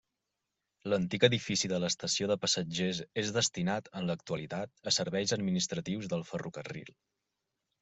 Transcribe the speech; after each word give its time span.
L'antic 0.93 1.25
edifici 1.27 1.69
de 1.73 1.79
l'estació 1.83 2.29
de 2.31 2.37
passatgers 2.45 3.03
és 3.25 3.35
destinat, 3.37 3.93
en 4.01 4.09
l'actualitat, 4.13 4.75
a 4.93 4.97
serveis 5.01 5.37
administratius 5.41 6.11
del 6.17 6.27
ferrocarril. 6.33 6.93